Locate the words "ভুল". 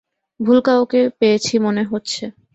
0.39-0.57